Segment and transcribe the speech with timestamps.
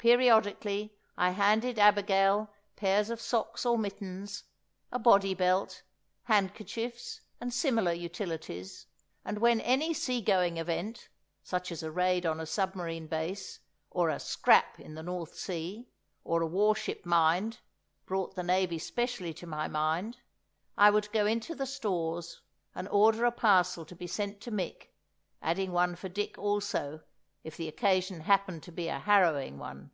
[0.00, 4.44] Periodically I handed Abigail pairs of socks or mittens,
[4.92, 5.82] a body belt,
[6.22, 8.86] handkerchiefs, and similar utilities;
[9.24, 11.08] and when any sea going event,
[11.42, 13.58] such as a raid on a submarine base,
[13.90, 15.88] or a "scrap" in the North Sea,
[16.22, 17.58] or a warship mined,
[18.06, 20.18] brought the Navy specially to my mind,
[20.76, 22.40] I would go into the Stores
[22.72, 24.90] and order a parcel to be sent to Mick,
[25.42, 27.00] adding one for Dick also,
[27.44, 29.90] if the occasion happened to be a harrowing one.